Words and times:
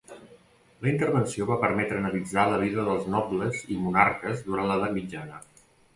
La 0.85 0.89
intervenció 0.91 1.45
va 1.49 1.57
permetre 1.65 2.01
analitzar 2.03 2.45
la 2.53 2.57
vida 2.63 2.85
dels 2.89 3.07
nobles 3.17 3.61
i 3.77 3.77
monarques 3.85 4.43
durant 4.49 4.73
l’Edat 4.73 4.97
Mitjana. 5.01 5.39